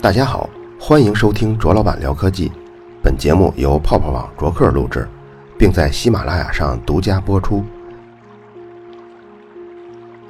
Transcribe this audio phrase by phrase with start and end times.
[0.00, 2.52] 大家好，欢迎收听卓老板聊科技。
[3.02, 5.08] 本节目由泡泡网卓克录制，
[5.58, 7.64] 并在喜马拉雅上独家播出。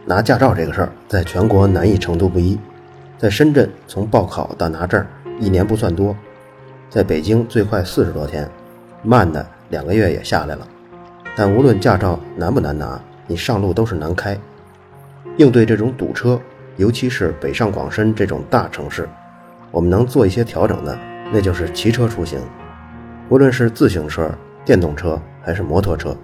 [0.05, 2.59] 拿驾照这个事儿，在全国难易程度不一。
[3.18, 5.04] 在深圳，从报考到拿证，
[5.38, 6.14] 一年不算多；
[6.88, 8.48] 在北京，最快四十多天，
[9.02, 10.66] 慢的两个月也下来了。
[11.36, 14.38] 但无论驾照难不难拿，你上路都是难开。
[15.39, 16.39] 应对这种堵车，
[16.77, 19.08] 尤其是北上广深这种大城市，
[19.71, 20.99] 我们能做一些调整的，
[21.32, 22.39] 那就是骑车出行，
[23.30, 24.30] 无论是自行车、
[24.64, 26.14] 电动车还是摩托车。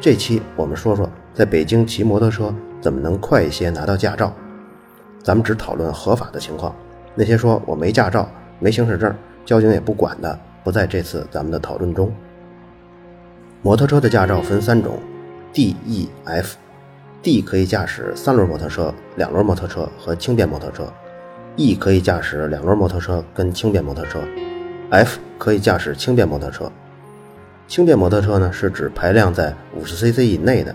[0.00, 2.52] 这期我们说说，在北京骑摩托车。
[2.78, 4.32] 怎么能快一些拿到驾照？
[5.20, 6.72] 咱们只讨论合法的情况，
[7.16, 8.28] 那些说我没驾照、
[8.60, 9.12] 没行驶证，
[9.44, 12.12] 交警也不管的，不在这次咱们的讨论中。
[13.62, 15.00] 摩托车的驾照分三种
[15.52, 16.56] ：D、E、F。
[17.26, 20.86] D 可以驾驶三轮摩托车、两轮摩托车和轻便摩托车
[21.56, 24.20] ；E 可以驾驶两轮摩托车跟轻便摩托车
[24.92, 26.70] ；F 可以驾驶轻便摩托车。
[27.66, 30.72] 轻便摩托车呢，是指排量在五十 cc 以内的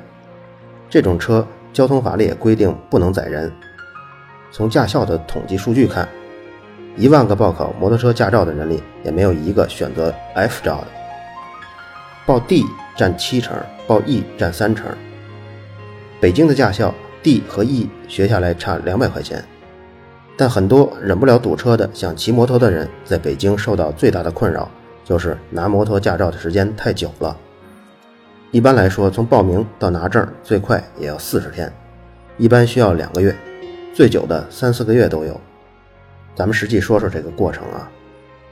[0.90, 1.48] 这种车。
[1.72, 3.50] 交通法律也规定不能载人。
[4.52, 6.06] 从驾校的统计数据看，
[6.98, 10.88] 一万个报考摩托车驾照的人里，也没有一个选择 F 照的。
[12.26, 12.66] 报 D
[12.98, 13.56] 占七成，
[13.88, 14.94] 报 E 占三成。
[16.22, 19.44] 北京的驾校 D 和 E 学下来差两百块钱，
[20.38, 24.70] 但很多忍不了堵车的想骑摩托的人，在北京受到最大的困扰
[25.04, 27.36] 就是拿摩托驾照的时间太久了。
[28.52, 31.74] 一般来说，从报名到拿证最快也要四十天，
[32.38, 33.36] 一般需要两个月，
[33.92, 35.42] 最久的三四个月都有。
[36.36, 37.90] 咱们实际说说这个过程啊。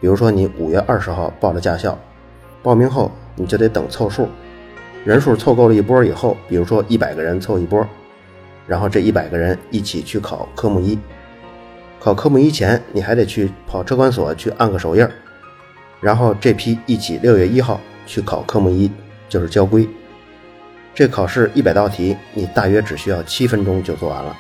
[0.02, 1.95] 比如说，你五月二十号报了驾校，
[2.64, 4.28] 报名后你就得等凑数，
[5.05, 7.86] 人数凑够了一波以后，比如说一百个人凑一波，
[8.67, 10.97] 然后这一百个人一起去考科目一。
[12.00, 15.08] 考科目一前，你还得去跑车管所去按个手印
[16.00, 18.91] 然后这批一起六月一号去考科目一。
[19.29, 19.88] 就是交规，
[20.96, 24.35] 这考试一百道题，你大约只需要七分钟就做完了。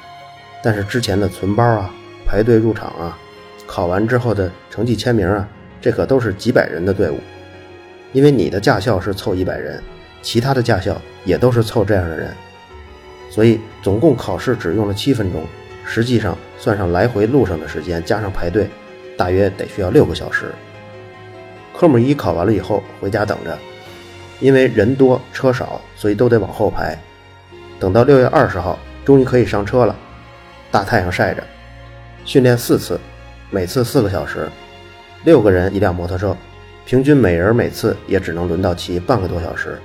[0.63, 1.93] 但是之前的存包啊、
[2.25, 3.15] 排队入场啊、
[3.67, 5.47] 考完之后的成绩签名啊，
[5.79, 7.19] 这可都是几百人的队伍。
[8.11, 9.79] 因为你的驾校是凑一百人，
[10.21, 12.33] 其他的驾校也都是凑这样的人，
[13.29, 15.43] 所以总共考试只用了七分钟，
[15.85, 18.69] 实际上算上来回路上的时间，加上排队，
[19.17, 20.51] 大约得需要六个小时。
[21.73, 23.57] 科目一考完了以后，回家等着。
[24.41, 26.97] 因为人多车少，所以都得往后排。
[27.77, 29.95] 等到六月二十号，终于可以上车了。
[30.71, 31.43] 大太阳晒着，
[32.23, 32.99] 训练四次，
[33.49, 34.47] 每次四个小时，
[35.25, 36.35] 六个人一辆摩托车，
[36.85, 39.77] 平均每人每次也只能轮到骑半个多小时。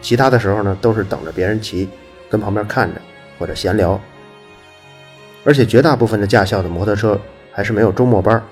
[0.00, 1.88] 其他的时候呢，都是等着别人骑，
[2.28, 3.00] 跟旁边看着
[3.38, 4.00] 或者闲聊。
[5.44, 7.18] 而且绝大部分的驾校的摩托车
[7.52, 8.42] 还是没有周末班，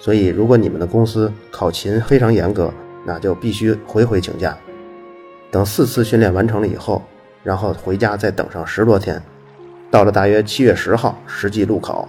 [0.00, 2.72] 所以如果你们的公司考勤非常严格，
[3.06, 4.56] 那就必须回回请假。
[5.50, 7.02] 等四次训练完成了以后，
[7.42, 9.22] 然后回家再等上十多天，
[9.90, 12.08] 到了大约七月十号实际路考，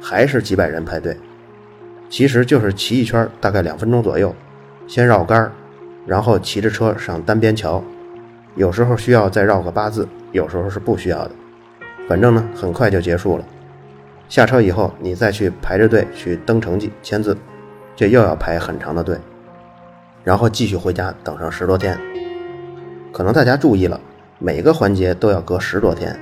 [0.00, 1.16] 还是几百人排队。
[2.10, 4.34] 其实就是骑一圈大概两分钟左右，
[4.86, 5.52] 先绕杆儿，
[6.06, 7.82] 然后骑着车上单边桥，
[8.56, 11.30] 有时候需要再绕个八字，有时候是不需要的。
[12.08, 13.44] 反正呢，很快就结束了。
[14.28, 17.36] 下车以后，你再去排着队去登成绩签字，
[17.94, 19.18] 这又要排很长的队，
[20.24, 21.98] 然后继续回家等上十多天。
[23.12, 24.00] 可能大家注意了，
[24.38, 26.18] 每个环节都要隔十多天，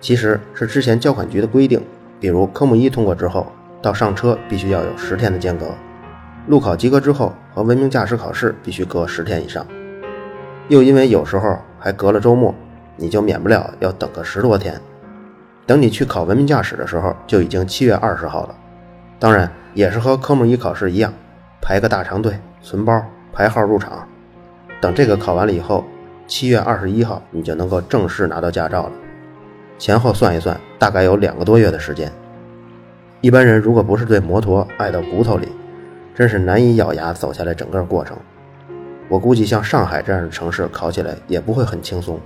[0.00, 1.80] 其实是之前交管局的规定。
[2.20, 5.66] 比如科目一通过之后，到上车必须要有十天的间隔；
[6.46, 9.66] 路考及格之后和文明驾驶考试必须隔十天以上。
[10.68, 12.54] 又因为有时候还隔了周末，
[12.96, 14.80] 你就免不了要等个十多天。
[15.66, 18.54] 等你去考文明驾驶的时候，就已经七月二十号了。
[19.18, 21.12] 当然，也是和科目一考试一样，
[21.60, 23.02] 排个大长队，存包，
[23.32, 24.06] 排号入场。
[24.80, 25.84] 等这个考完了以后。
[26.26, 28.92] 七月二十一号，你就能够正式拿到驾照了。
[29.78, 32.10] 前后算一算，大概有两个多月的时间。
[33.20, 35.48] 一般人如果不是对摩托爱到骨头里，
[36.14, 38.16] 真是难以咬牙走下来整个过程。
[39.08, 42.18] 我估计像上海这样的城市考起来也不会很轻松。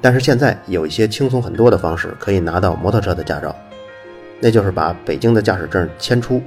[0.00, 3.54] 但是现在有一些轻松很多的方式可以拿到摩托车的驾照，
[4.40, 6.42] 那就是把北京的驾驶证迁出，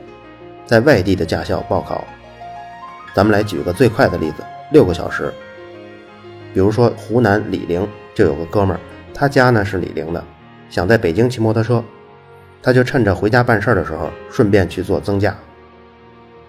[0.65, 2.03] 在外地的驾校报考。
[3.13, 5.33] 咱们来举个最快的例子，六个小时。
[6.53, 8.79] 比如说，湖南醴陵就有个哥们儿，
[9.13, 10.23] 他家呢是醴陵的，
[10.69, 11.83] 想在北京骑摩托车，
[12.61, 15.35] 他就趁着回家办事儿的时候，顺便去做增驾。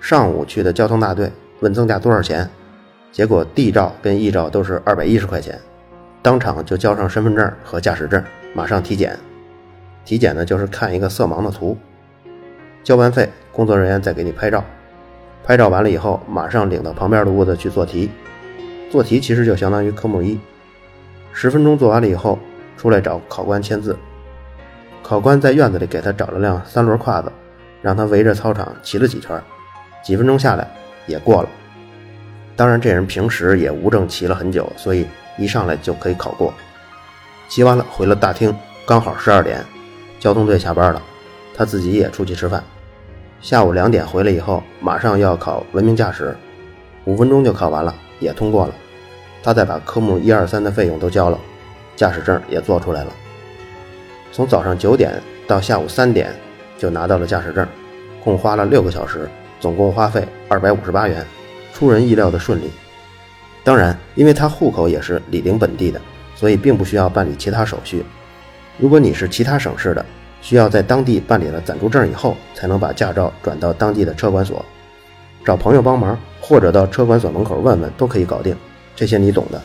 [0.00, 2.48] 上午去的交通大队问增加多少钱，
[3.12, 5.58] 结果 D 照跟 E 照都是二百一十块钱，
[6.22, 8.22] 当场就交上身份证和驾驶证，
[8.54, 9.18] 马上体检。
[10.04, 11.76] 体检呢，就是看一个色盲的图。
[12.82, 14.64] 交完费，工作人员再给你拍照。
[15.44, 18.10] 拍照完了以后，马上领到旁边的屋子去做题。
[18.90, 20.40] 做题其实就相当于科目一，
[21.32, 22.38] 十分钟做完了以后，
[22.76, 23.96] 出来找考官签字。
[25.02, 27.30] 考官在院子里给他找了辆三轮胯子，
[27.82, 29.40] 让他围着操场骑了几圈，
[30.02, 30.66] 几分钟下来
[31.10, 31.48] 也过了。
[32.56, 36.54] 当然，这人平时也无证骑了很久，所以一上来就可以考过。
[37.48, 38.54] 骑完了回了大厅，
[38.86, 39.64] 刚好十二点，
[40.18, 41.02] 交通队下班了，
[41.56, 42.62] 他自己也出去吃饭。
[43.40, 46.36] 下午两点回来以后，马上要考文明驾驶，
[47.06, 48.74] 五分钟就考完了，也通过了。
[49.42, 51.38] 他再把科目一二三的费用都交了，
[51.96, 53.12] 驾驶证也做出来了。
[54.30, 56.30] 从早上九点到下午三点，
[56.76, 57.66] 就拿到了驾驶证，
[58.22, 59.28] 共花了六个小时，
[59.60, 61.24] 总共花费二百五十八元。
[61.72, 62.70] 出人意料的顺利，
[63.64, 65.98] 当然，因为他户口也是醴陵本地的，
[66.34, 68.04] 所以并不需要办理其他手续。
[68.76, 70.04] 如果你是其他省市的，
[70.42, 74.62] 需要在当地办理了暂住证以后，才能把驾照转到当地的车管所，
[75.42, 78.54] 找朋友帮忙，或者到车管所门口问问，都可以搞定。
[78.94, 79.62] 这些你懂的。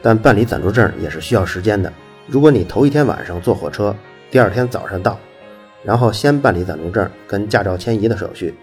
[0.00, 1.92] 但办理暂住证也是需要时间的。
[2.26, 3.94] 如果你头一天晚上坐火车，
[4.30, 5.18] 第二天早上到，
[5.82, 8.54] 然后先办理暂住证跟驾照迁移的手续，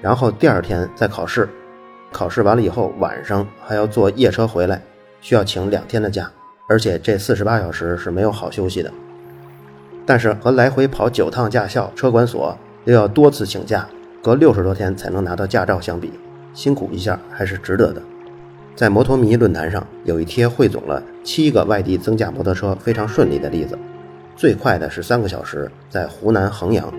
[0.00, 1.48] 然后第二天再考试。
[2.10, 4.80] 考试完了以后，晚上还要坐夜车回来，
[5.20, 6.30] 需要请两天的假，
[6.66, 8.90] 而且这四十八小时是没有好休息的。
[10.06, 13.86] 但是和来回跑九趟驾校、车管所，又要多次请假，
[14.22, 16.10] 隔六十多天才能拿到驾照相比，
[16.54, 18.00] 辛苦一下还是值得的。
[18.74, 23.78] 在摩托迷论坛上有一贴汇总了七个外地增驾摩托车非常顺利的例子，
[24.34, 26.90] 最快的是三个小时，在湖南衡阳。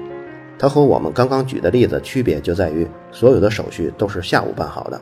[0.60, 5.00] 它和我们刚刚举的例子区别就在于，所有的手续都是下午办好的，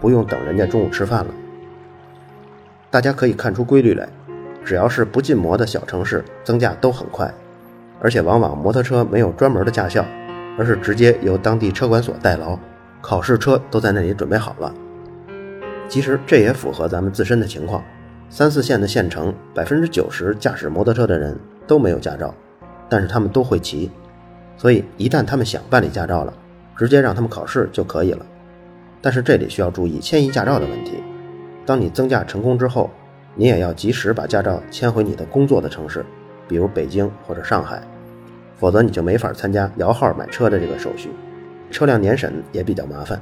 [0.00, 1.34] 不用等人家中午吃饭了。
[2.92, 4.08] 大家可以看出规律来，
[4.64, 7.28] 只要是不禁摩的小城市，增驾都很快，
[8.00, 10.06] 而且往往摩托车没有专门的驾校，
[10.56, 12.56] 而是直接由当地车管所代劳，
[13.00, 14.72] 考试车都在那里准备好了。
[15.88, 17.82] 其实这也符合咱们自身的情况，
[18.30, 21.36] 三四线的县城，百分之九十驾驶摩托车的人
[21.66, 22.32] 都没有驾照，
[22.88, 23.90] 但是他们都会骑。
[24.56, 26.32] 所以，一旦他们想办理驾照了，
[26.76, 28.24] 直接让他们考试就可以了。
[29.02, 30.92] 但是这里需要注意迁移驾照的问题。
[31.66, 32.90] 当你增驾成功之后，
[33.34, 36.04] 你也要及时把驾照迁回你的工作的城市，
[36.48, 37.82] 比如北京或者上海，
[38.56, 41.10] 否则你就没法参加摇号买车的这个手续，
[41.70, 43.20] 车辆年审也比较麻烦。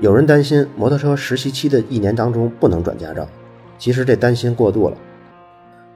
[0.00, 3.28] 有人担心摩托车实习期的一年当中不能转驾照，
[3.78, 4.96] 其实这担心过度了，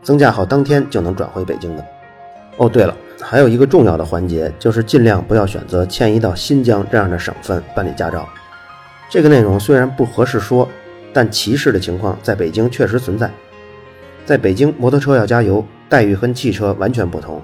[0.02, 1.84] 增驾后当天就能转回北京的。
[2.58, 2.96] 哦，对了。
[3.20, 8.28] 还有一个重要的环节，就是尽量不要选择迁移到新疆这样的省份办理驾照。
[9.10, 10.68] 这个内容虽然不合适说，
[11.12, 13.30] 但歧视的情况在北京确实存在。
[14.24, 17.42] 在北京，摩托车要加油，待遇跟汽车完全不同，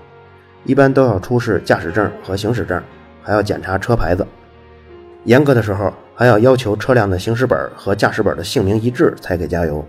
[0.65, 2.81] 一般都要出示驾驶证和行驶证，
[3.23, 4.27] 还要检查车牌子。
[5.25, 9.85] 严格的时候，还要要求车辆的行驶本和驾驶本的姓名一致才给加油。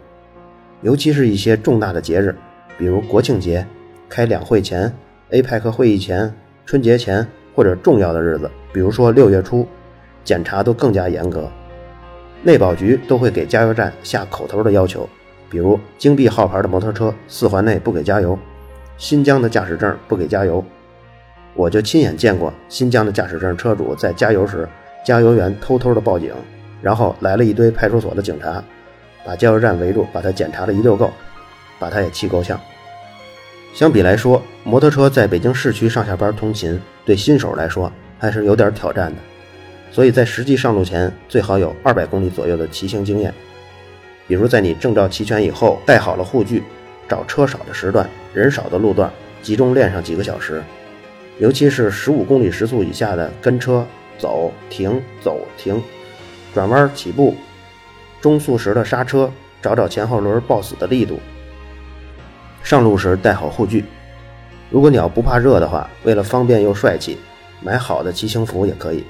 [0.82, 2.34] 尤其是一些重大的节日，
[2.78, 3.68] 比如国庆节、
[4.10, 4.92] 开两会前。
[5.32, 6.32] APEC 会议前、
[6.66, 7.26] 春节前
[7.56, 9.68] 或者重要的日子，比如说六月初，
[10.24, 11.50] 检查都更加严格。
[12.44, 15.10] 内保局都会给加油站下口头的要求，
[15.50, 18.38] 比如京 B 号牌的摩托车四环内不给加油，
[18.98, 20.64] 新疆的驾驶证不给加油。
[21.56, 24.70] 我就亲眼见过新疆的驾驶证车主在加油时，
[25.04, 26.32] 加油员偷偷的报警，
[26.84, 28.64] 然后来了一堆派出所的警察，
[29.26, 31.10] 把加油站围住，把他检查了一溜够，
[31.80, 32.60] 把他也气够呛。
[33.76, 39.18] 相比来说，摩托车在北京市区上下班通勤，对新手来说还是有点挑战的。
[39.92, 43.34] 所以在实际上路前，最好有二百公里左右的骑行经验。
[44.30, 46.64] 比如在你证照齐全以后，带好了护具，
[47.06, 50.64] 找车少的时段、人少的路段，集中练上几个小时。
[51.38, 53.86] 尤其是十五公里时速以下的跟车、
[54.18, 55.84] 走、停、走、停、
[56.54, 57.36] 转弯、起步、
[58.22, 59.30] 中速时的刹车，
[59.62, 61.20] 找找前后轮抱死的力度。
[62.66, 63.86] 上路时带好护具，
[64.72, 67.16] 如果你要不怕热的话，为了方便又帅气，
[67.62, 69.04] 买好的骑行服也可以。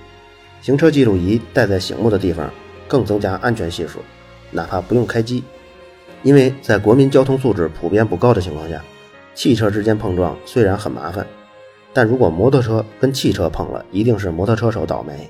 [0.61, 2.51] 行车记录仪带在醒目的地方，
[2.85, 3.99] 更增加安全系数，
[4.51, 5.41] 哪怕不用开机。
[6.21, 8.83] 因为在国民交通素质普遍不高的情况下，
[9.33, 11.25] 汽车之间碰撞虽然很麻烦，
[11.93, 15.29] 但如果摩托车跟汽车碰了，一定是摩托车手倒霉。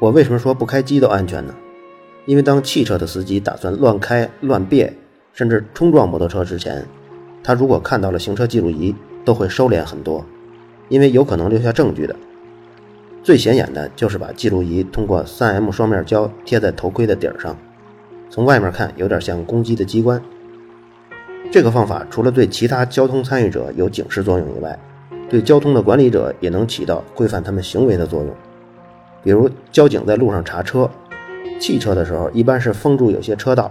[0.00, 1.54] 我为什么说不开机都安全呢？
[2.24, 4.92] 因为当汽车的司机打算乱开、乱别，
[5.32, 6.84] 甚至冲撞摩托车之前，
[7.46, 8.92] 他如果看到了行车记录仪，
[9.24, 10.26] 都会收敛很多，
[10.88, 12.16] 因为有可能留下证据的。
[13.22, 17.56] 最显眼的就是把记录仪通过 3M 双面胶贴在头盔的顶上，
[18.28, 20.20] 从外面看有点像公鸡的机关。
[21.52, 24.76] 这个方法除了对其他交通参与者有警示作用以外，
[25.28, 28.34] 对交通的管理者也能起到规范他们行为的作用。
[29.22, 30.90] 比如，交警在路上查车，
[31.60, 33.70] 汽车的时候一般是封住有些车道，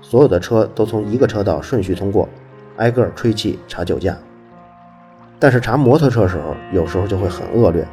[0.00, 2.26] 所有的车都从一个车道顺序通过，
[2.80, 4.16] 挨个吹气查酒驾。
[5.38, 7.86] 但是查摩托车时候，有时候就会很恶劣。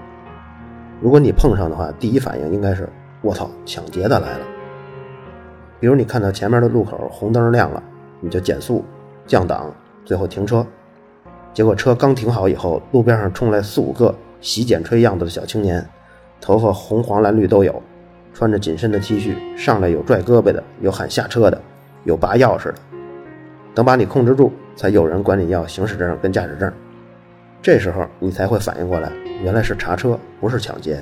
[0.99, 2.89] 如果你碰上的话，第一反应应该是
[3.21, 4.45] “我操，抢劫的来了”。
[5.79, 7.83] 比如你看到前面的路口红灯亮了，
[8.19, 8.83] 你就减速。
[9.27, 9.69] 降档，
[10.05, 10.65] 最后停车，
[11.53, 15.85] 结果车刚停好以后，路边上冲来四五个洗剪吹样子的小青年，
[16.39, 17.83] 头发红黄蓝绿都有，
[18.33, 21.61] 穿着紧身的 T 恤，上来有拽胳膊的，有喊下车的，
[22.05, 22.75] 有拔钥匙的。
[23.77, 26.73] 等把你控制住，才有人管你要行驶证跟驾驶证。
[27.61, 29.11] 这时候你才会反应过来，
[29.43, 30.99] 原来是查车，不是抢劫。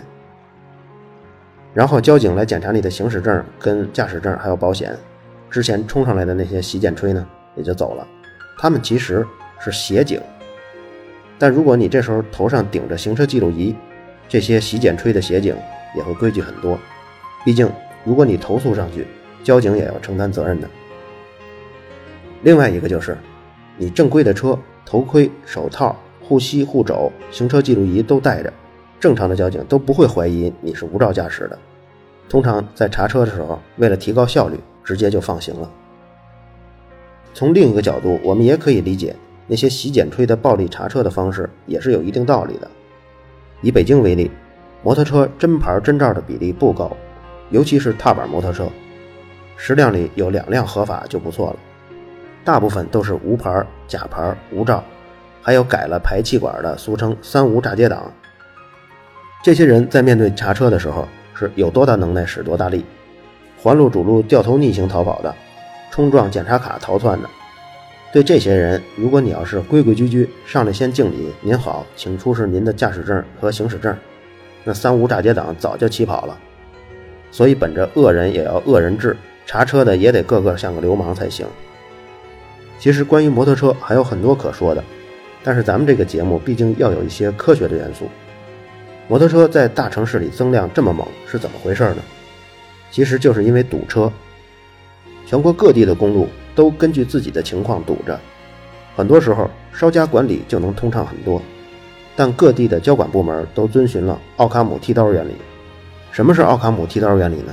[1.73, 4.93] 然后交警来检查你的行驶证、跟驾驶证还有保险，
[5.49, 8.05] 之前冲上来的那些洗剪吹呢，也就走了。
[8.59, 9.25] 他们其实
[9.57, 10.19] 是协警，
[11.39, 13.73] 但如果你这时候头上顶着行车记录仪，
[14.27, 15.55] 这些洗剪吹的协警
[15.95, 16.77] 也会规矩很多。
[17.45, 17.71] 毕竟，
[18.03, 19.07] 如果你投诉上去，
[19.45, 20.67] 交警也要承担责任的。
[22.45, 23.17] 另外一个就是，
[23.75, 28.53] 你正规的车，头盔、手套、护膝、护肘、行车记录仪都带着，
[28.99, 31.57] 正常的交警都不会怀疑你是无照驾驶的。
[32.29, 35.67] 通常在查车的时候，为了提高效率，直接就放行了。
[37.33, 39.15] 从另一个角度，我们也可以理解
[39.47, 42.69] 那些洗剪吹的暴力查车的方式也是有一定道理的。
[43.63, 44.29] 以北京为例，
[44.83, 46.95] 摩托车真牌真照的比例不高，
[47.49, 48.69] 尤其是踏板摩托车，
[49.57, 51.55] 十辆里有两辆合法就不错了，
[52.45, 54.81] 大部分都是无牌、假牌、无照，
[55.41, 58.09] 还有改了排气管的，俗称“三无炸街党”。
[59.43, 62.85] 这些人在面对查车的时候是有多大能耐使多大力，
[63.61, 65.35] 环路主路掉头逆行逃跑的。
[65.91, 67.29] 冲撞检查卡逃窜的，
[68.11, 73.95] 对这些人，如果你要是规规矩矩上来先敬礼，您好，请出示您的驾驶证和行驶证，
[74.65, 76.37] 那三无炸街党早就起跑了。
[77.31, 81.47] 所以，本着恶人也要恶人治，查车的也得个个像个流氓才行。
[82.85, 84.83] 其实，关于摩托车还有很多可说的，
[85.41, 88.07] 但是咱们这个节目毕竟要有一些科学的元素。
[89.07, 91.97] 摩托车在大城市里增量这么猛，是怎么回事呢？
[92.91, 94.13] 其实就是因为堵车。
[95.25, 98.19] 全国各地的公路都根据自己的情况堵着，
[98.95, 101.41] 很多时候稍加管理就能通畅很多。
[102.15, 105.33] 但各地的交管部门都遵循了奥卡姆剃刀原理。
[106.11, 107.51] 什么是奥卡姆剃刀原理呢？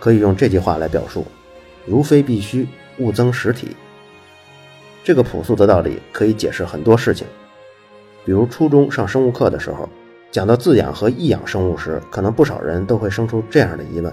[0.00, 1.26] 可以用这句话来表述：
[1.84, 3.76] 如非必须，勿增实体。
[5.06, 7.24] 这个朴素的道理可以解释很多事情。
[8.24, 9.88] 比如初中上生物课的时候，
[10.32, 14.12] 讲到自养和异养生物时，可能不少人都会生出这样的疑问。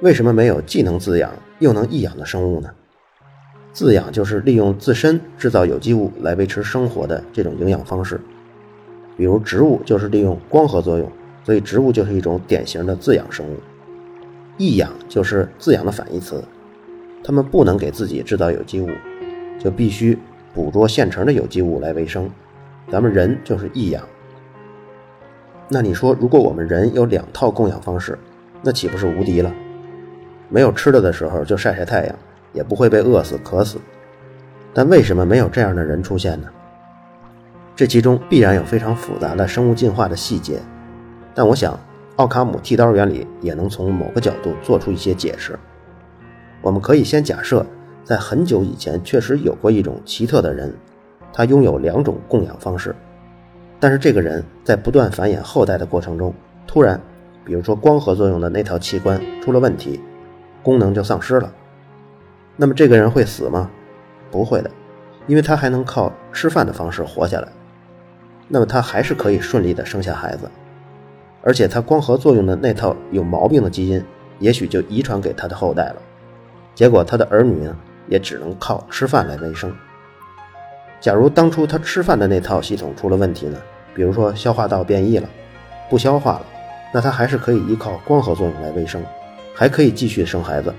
[0.00, 2.70] 为什么没有既能自养又能异养的生物呢？
[3.74, 8.18] 自养就是利用自身制造有机物来维持生活的这种营养方式，
[9.14, 11.12] 比如植物就是利用光合作用，
[11.44, 13.58] 所以植物就是一种典型的自养生物。
[14.56, 16.42] 异养就是自养的反义词，
[17.22, 18.88] 它们不能给自己制造有机物，
[19.58, 20.18] 就必须
[20.54, 22.30] 捕捉现成的有机物来维生。
[22.90, 24.02] 咱们人就是异养。
[25.68, 28.18] 那你说，如果我们人有两套供养方式，
[28.62, 29.52] 那岂不是无敌了？
[30.48, 32.14] 没有吃的的时候就晒晒太阳，
[32.54, 33.78] 也不会被饿死渴死。
[34.72, 36.48] 但为什么没有这样的人出现呢？
[37.76, 40.58] 这其中必然有非常复杂的生物进化的细节。
[41.34, 41.78] 但我想，
[42.16, 45.58] 奥卡姆剃刀原理也能从某个角度做出一些解释。
[46.62, 47.64] 我们可以先假设，
[48.08, 50.74] 在很久以前确实有过一种奇特的人，
[51.30, 52.96] 他拥有两种供养方式。
[53.78, 56.32] 但是这个人在不断繁衍后代的过程中，
[56.66, 56.98] 突然，
[57.44, 60.00] 比如说光合作用的那套器官出了问题。
[60.62, 61.52] 功能就丧失了，
[62.56, 63.70] 那么这个人会死吗？
[64.30, 64.70] 不会的，
[65.26, 67.48] 因为他还能靠吃饭的方式活下来。
[68.48, 70.50] 那么他还是可以顺利的生下孩子，
[71.42, 74.02] 而且他光合作用的那套有毛病的基因，
[74.38, 75.96] 也许就遗传给他的后代了。
[76.74, 77.76] 结果他的儿女呢，
[78.08, 79.74] 也只能靠吃饭来维生。
[81.00, 83.58] 假如当初他吃饭的那套系统出了问题呢？
[83.94, 85.28] 比如说消化道变异了，
[85.88, 86.46] 不消化了，
[86.92, 89.02] 那他还是可以依靠光合作用来维生。
[89.54, 90.72] 还可以继续生孩子，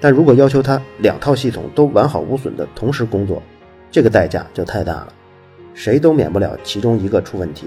[0.00, 3.42] 但如果要求他两套系统都完好无损的同时工作，
[3.90, 5.08] 这个代价就太大了，
[5.74, 7.66] 谁都免不了其中一个出问题。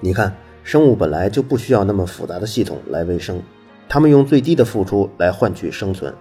[0.00, 3.42] 你看，生物本来就不需要那么复杂的系统来维生，
[3.88, 6.14] 他们用最低的付出来换取生存，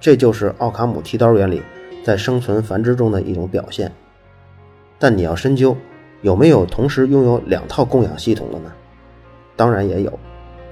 [0.00, 1.62] 这就是奥卡姆剃刀原理
[2.04, 3.92] 在生存繁殖中的一种表现。
[4.98, 5.76] 但你要深究，
[6.22, 8.72] 有没有同时拥有两套供养系统的呢？
[9.56, 10.18] 当然也有。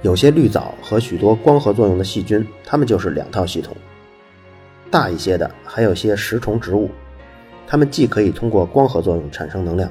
[0.03, 3.77] 有些绿藻和许多光合作用的细菌，它们就是两套系统。
[4.91, 6.91] 大一些的还有些食虫植物，
[7.67, 9.91] 它们既可以通过光合作用产生能量，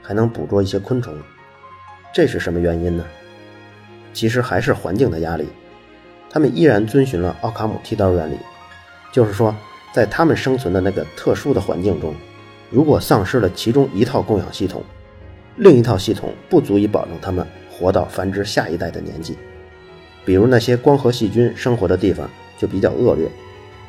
[0.00, 1.12] 还能捕捉一些昆虫。
[2.14, 3.04] 这是什么原因呢？
[4.12, 5.48] 其实还是环境的压力。
[6.30, 8.36] 它们依然遵循了奥卡姆剃刀原理，
[9.10, 9.54] 就是说，
[9.92, 12.14] 在它们生存的那个特殊的环境中，
[12.70, 14.82] 如果丧失了其中一套供养系统，
[15.56, 19.36] 另一套系统不足以保证它们活到繁殖下一代的年纪。
[20.24, 23.26] 比如那些光合细菌生活的地方就比较恶劣，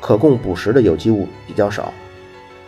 [0.00, 1.92] 可供捕食的有机物比较少，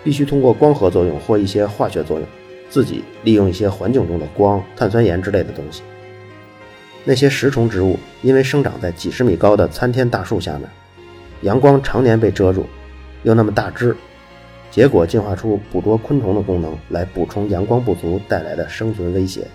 [0.05, 2.29] 必须通过光合作用或一些化学作用，
[2.69, 5.83] 自己利用一些环境中的光、碳酸盐之类的东西。
[7.05, 10.69] 那些食虫植物因为生长在几十米高的参天大树下面，
[11.43, 12.67] 阳光常年被遮住，
[13.23, 13.95] 又那么大只，
[14.71, 19.47] 结果进化出捕捉昆虫的功能来补充阳光不足带来的生存威胁。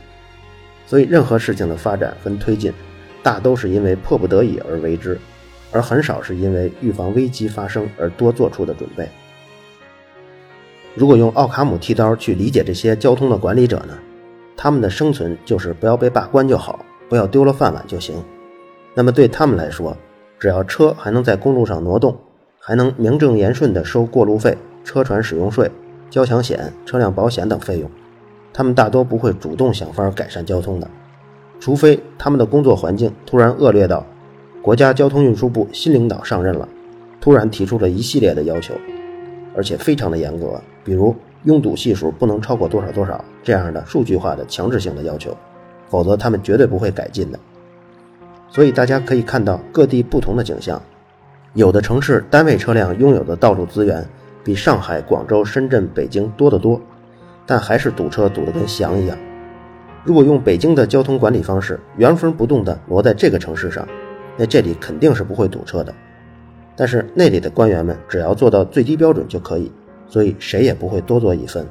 [0.86, 2.72] 所以，任何事情的发展跟推进，
[3.22, 5.20] 大都是因为迫不得已而为之，
[5.72, 9.10] 而很少是因为预防危机发生而多做出的准备。
[10.96, 13.98] 如果用奥卡姆剃刀去理解这些交通的管理者呢？
[14.56, 16.84] 他们的生存就是不要被罢官就好。
[17.10, 18.22] 不要丢了饭碗就行。
[18.94, 19.96] 那么对他们来说，
[20.40, 22.16] 只要车还能在公路上挪动，
[22.60, 25.72] 还能名正言顺地收过路费、车船使用税、
[26.10, 27.90] 交强险、车辆保险等费用，
[28.54, 30.88] 他们大多不会主动想法改善交通的。
[31.60, 34.06] 除非他们的工作环境突然恶劣到
[34.62, 36.68] 国家交通运输部新领导上任了，
[37.20, 38.76] 突然提出了一系列的要求，
[39.56, 41.16] 而且非常的严格，比如
[41.46, 45.36] 拥堵系数不能超过多少多少这样的数据化的强制性的要求。
[45.90, 47.40] 否则，他们绝对不会改进的。
[48.50, 50.82] 所以，大家可以看到各地不同的景象。
[51.54, 54.08] 有的城市单位车辆拥有的道路资源
[54.44, 56.80] 比上海、广州、深圳、北京多得多，
[57.46, 59.18] 但还是堵车堵得跟翔一样。
[60.04, 63.88] 如果用北京的交通管理方式原封不动地挪在这个城市上，
[64.38, 65.94] 那这里肯定是不会堵车的。
[66.76, 69.72] 但是那里的官员们只要做到最低标准就可以，
[70.08, 71.66] 所以谁也不会多做一分。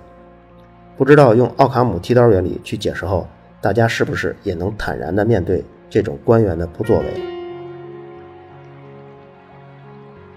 [0.97, 3.26] 不知道用奥卡姆剃刀原理去解释后。
[3.59, 5.65] 大家是不是也能坦然地面对
[5.97, 7.06] 这种官员的不作为？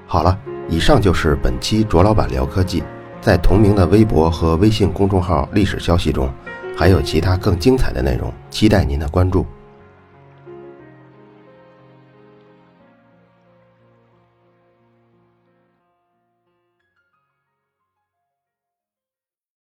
[0.07, 2.81] 好了，以上就是本期卓老板聊科技。
[3.19, 6.31] 在同名的微博和微信公众号历史消息中，
[6.77, 9.45] 还有其他更精彩的内容，期待您的关注。